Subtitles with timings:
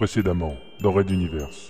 [0.00, 1.68] Précédemment, dans Red Universe.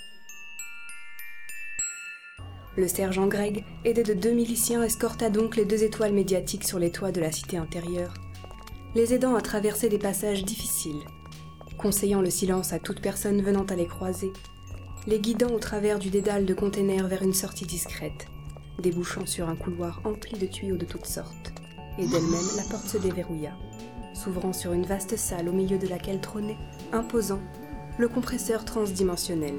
[2.76, 6.92] Le sergent Greg, aidé de deux miliciens, escorta donc les deux étoiles médiatiques sur les
[6.92, 8.14] toits de la cité intérieure,
[8.94, 11.02] les aidant à traverser des passages difficiles,
[11.76, 14.32] conseillant le silence à toute personne venant à les croiser,
[15.08, 18.28] les guidant au travers du dédale de containers vers une sortie discrète,
[18.78, 21.52] débouchant sur un couloir empli de tuyaux de toutes sortes,
[21.98, 23.56] et d'elle-même la porte se déverrouilla,
[24.14, 26.58] s'ouvrant sur une vaste salle au milieu de laquelle trônait,
[26.92, 27.40] imposant,
[27.98, 29.54] le compresseur transdimensionnel,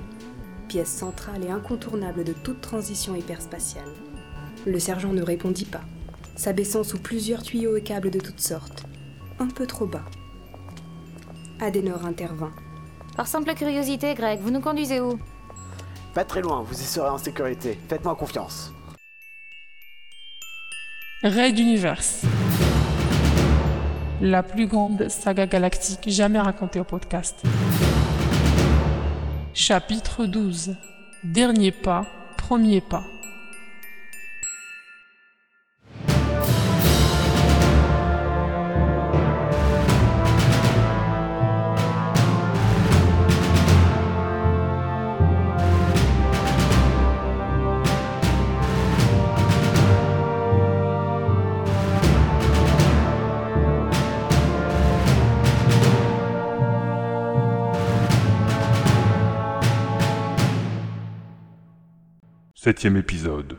[0.68, 3.90] pièce centrale et incontournable de toute transition hyperspatiale.
[4.66, 5.82] Le sergent ne répondit pas,
[6.36, 8.84] s'abaissant sous plusieurs tuyaux et câbles de toutes sortes,
[9.40, 10.06] un peu trop bas.
[11.60, 12.54] Adenor intervint.
[13.16, 15.20] Par simple curiosité, Greg, vous nous conduisez où?
[16.14, 17.78] Pas très loin, vous y serez en sécurité.
[17.88, 18.74] Faites-moi confiance.
[21.24, 22.24] Raid Universe.
[24.22, 27.44] La plus grande saga galactique jamais racontée au podcast.
[29.64, 30.76] Chapitre 12.
[31.24, 33.04] Dernier pas, premier pas.
[62.64, 63.58] Septième épisode.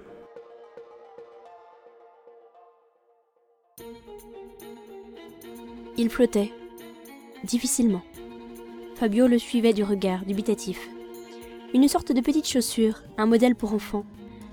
[5.99, 6.53] Il flottait,
[7.43, 8.03] difficilement.
[8.95, 10.89] Fabio le suivait du regard, dubitatif.
[11.75, 14.05] Une sorte de petite chaussure, un modèle pour enfant,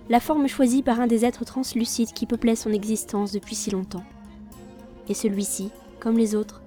[0.10, 4.06] la forme choisie par un des êtres translucides qui peuplaient son existence depuis si longtemps.
[5.10, 6.64] Et celui-ci, comme les autres,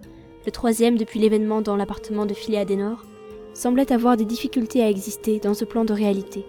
[0.46, 3.04] le troisième depuis l'événement dans l'appartement de Philéa Adenor,
[3.54, 6.46] semblait avoir des difficultés à exister dans ce plan de réalité.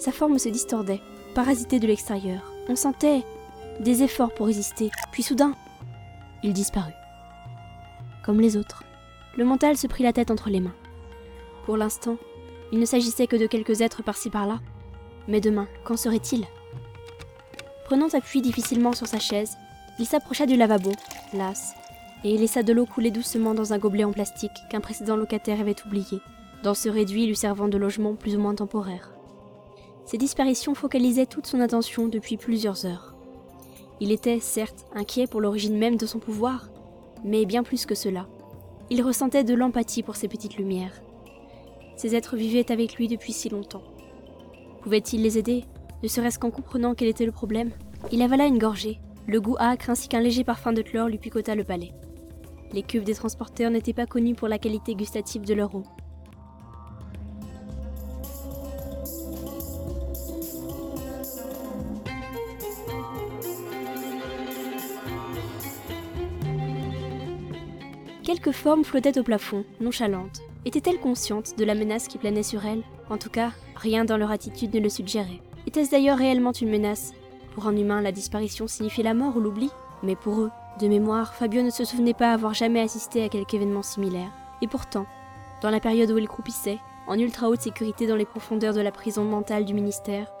[0.00, 1.02] Sa forme se distordait,
[1.34, 2.40] parasitée de l'extérieur.
[2.70, 3.22] On sentait
[3.80, 5.54] des efforts pour résister, puis soudain,
[6.42, 6.94] il disparut.
[8.24, 8.82] Comme les autres,
[9.36, 10.74] le mental se prit la tête entre les mains.
[11.66, 12.16] Pour l'instant,
[12.72, 14.60] il ne s'agissait que de quelques êtres par-ci par-là.
[15.28, 16.46] Mais demain, qu'en serait-il?
[17.84, 19.58] Prenant appui difficilement sur sa chaise,
[19.98, 20.92] il s'approcha du lavabo,
[21.34, 21.74] las,
[22.24, 25.76] et laissa de l'eau couler doucement dans un gobelet en plastique qu'un précédent locataire avait
[25.84, 26.22] oublié,
[26.62, 29.12] dans ce réduit lui servant de logement plus ou moins temporaire.
[30.04, 33.14] Ces disparitions focalisaient toute son attention depuis plusieurs heures.
[34.00, 36.70] Il était, certes, inquiet pour l'origine même de son pouvoir,
[37.24, 38.26] mais bien plus que cela.
[38.88, 41.02] Il ressentait de l'empathie pour ces petites lumières.
[41.96, 43.84] Ces êtres vivaient avec lui depuis si longtemps.
[44.80, 45.64] Pouvait-il les aider,
[46.02, 47.72] ne serait-ce qu'en comprenant quel était le problème?
[48.10, 51.54] Il avala une gorgée, le goût âcre ainsi qu'un léger parfum de chlore lui picota
[51.54, 51.92] le palais.
[52.72, 55.82] Les cuves des transporteurs n'étaient pas connus pour la qualité gustative de leur eau.
[68.30, 70.42] Quelques formes flottaient au plafond, nonchalantes.
[70.64, 74.30] Étaient-elles conscientes de la menace qui planait sur elles En tout cas, rien dans leur
[74.30, 75.40] attitude ne le suggérait.
[75.66, 77.12] Était-ce d'ailleurs réellement une menace?
[77.54, 79.68] Pour un humain, la disparition signifiait la mort ou l'oubli?
[80.04, 83.52] Mais pour eux, de mémoire, Fabio ne se souvenait pas avoir jamais assisté à quelque
[83.52, 84.30] événement similaire.
[84.62, 85.06] Et pourtant,
[85.60, 88.92] dans la période où il croupissait, en ultra haute sécurité dans les profondeurs de la
[88.92, 90.32] prison mentale du ministère,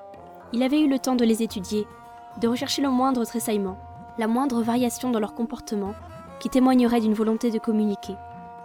[0.52, 1.88] il avait eu le temps de les étudier,
[2.40, 3.78] de rechercher le moindre tressaillement,
[4.16, 5.94] la moindre variation dans leur comportement
[6.40, 8.14] qui témoignerait d'une volonté de communiquer,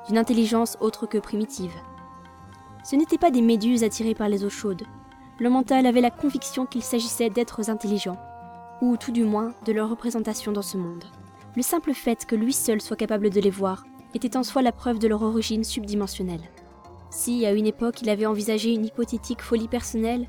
[0.08, 1.74] d'une intelligence autre que primitive.
[2.84, 4.84] Ce n'étaient pas des méduses attirées par les eaux chaudes.
[5.40, 8.20] Le mental avait la conviction qu'il s'agissait d'êtres intelligents,
[8.82, 11.04] ou tout du moins de leur représentation dans ce monde.
[11.56, 14.72] Le simple fait que lui seul soit capable de les voir était en soi la
[14.72, 16.50] preuve de leur origine subdimensionnelle.
[17.10, 20.28] Si, à une époque, il avait envisagé une hypothétique folie personnelle,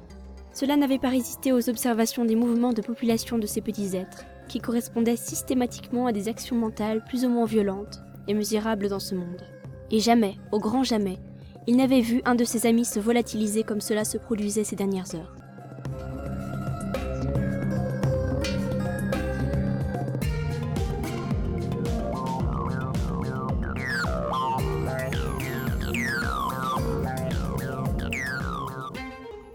[0.52, 4.60] cela n'avait pas résisté aux observations des mouvements de population de ces petits êtres, qui
[4.60, 9.42] correspondaient systématiquement à des actions mentales plus ou moins violentes et mesurables dans ce monde.
[9.90, 11.19] Et jamais, au grand jamais,
[11.66, 15.14] il n'avait vu un de ses amis se volatiliser comme cela se produisait ces dernières
[15.14, 15.34] heures.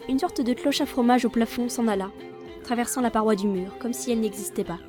[0.09, 2.11] Une sorte de cloche à fromage au plafond s'en alla,
[2.63, 4.79] traversant la paroi du mur, comme si elle n'existait pas,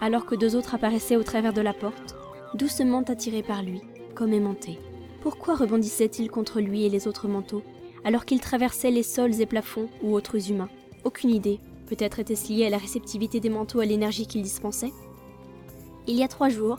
[0.00, 2.14] alors que deux autres apparaissaient au travers de la porte,
[2.54, 3.82] doucement attirés par lui,
[4.14, 4.78] comme aimantés.
[5.22, 7.62] Pourquoi rebondissait-il contre lui et les autres manteaux,
[8.04, 10.70] alors qu'il traversait les sols et plafonds ou autres humains?
[11.04, 11.60] Aucune idée.
[11.86, 14.92] Peut-être était-ce lié à la réceptivité des manteaux à l'énergie qu'ils dispensaient
[16.06, 16.78] Il y a trois jours,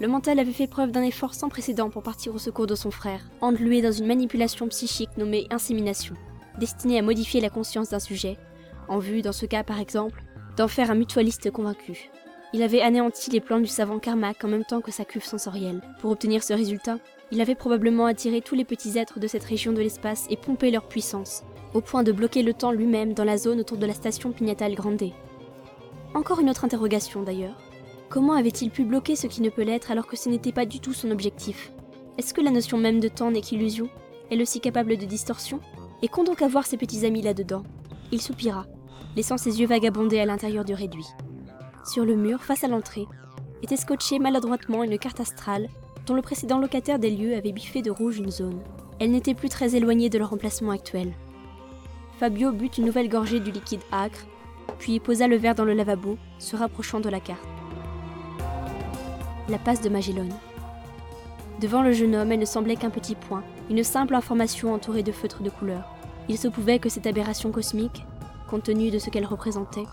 [0.00, 2.92] Le mental avait fait preuve d'un effort sans précédent pour partir au secours de son
[2.92, 6.14] frère, englué dans une manipulation psychique nommée insémination,
[6.58, 8.36] destinée à modifier la conscience d'un sujet,
[8.88, 10.22] en vue, dans ce cas par exemple,
[10.56, 12.10] d'en faire un mutualiste convaincu.
[12.52, 15.82] Il avait anéanti les plans du savant Carmack en même temps que sa cuve sensorielle.
[16.00, 16.98] Pour obtenir ce résultat,
[17.30, 20.70] il avait probablement attiré tous les petits êtres de cette région de l'espace et pompé
[20.70, 21.42] leur puissance,
[21.74, 24.74] au point de bloquer le temps lui-même dans la zone autour de la station Pignatale
[24.74, 25.12] Grande.
[26.14, 27.60] Encore une autre interrogation d'ailleurs.
[28.08, 30.80] Comment avait-il pu bloquer ce qui ne peut l'être alors que ce n'était pas du
[30.80, 31.70] tout son objectif?
[32.16, 33.90] Est-ce que la notion même de temps n'est qu'illusion?
[34.30, 35.60] Elle aussi capable de distorsion?
[36.00, 37.64] Et qu'ont donc à voir ses petits amis là-dedans?
[38.10, 38.64] Il soupira,
[39.16, 41.06] laissant ses yeux vagabonder à l'intérieur du réduit.
[41.84, 43.06] Sur le mur, face à l'entrée,
[43.62, 45.68] était scotchée maladroitement une carte astrale
[46.06, 48.60] dont le précédent locataire des lieux avait biffé de rouge une zone.
[48.98, 51.12] Elle n'était plus très éloignée de leur emplacement actuel.
[52.18, 54.26] Fabio but une nouvelle gorgée du liquide âcre,
[54.78, 57.46] puis posa le verre dans le lavabo, se rapprochant de la carte
[59.48, 60.28] la passe de Magellan.
[61.60, 65.12] Devant le jeune homme, elle ne semblait qu'un petit point, une simple information entourée de
[65.12, 65.94] feutres de couleur.
[66.28, 68.04] Il se pouvait que cette aberration cosmique,
[68.48, 69.86] compte tenu de ce qu'elle représentait,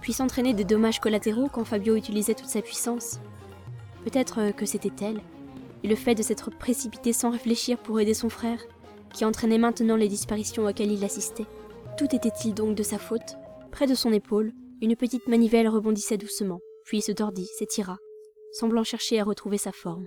[0.00, 3.20] puisse entraîner des dommages collatéraux quand Fabio utilisait toute sa puissance.
[4.04, 5.20] Peut-être que c'était elle,
[5.84, 8.60] et le fait de s'être précipité sans réfléchir pour aider son frère,
[9.14, 11.46] qui entraînait maintenant les disparitions auxquelles il assistait.
[11.96, 13.36] Tout était-il donc de sa faute?
[13.70, 17.98] Près de son épaule, une petite manivelle rebondissait doucement, puis se tordit, s'étira,
[18.52, 20.06] semblant chercher à retrouver sa forme.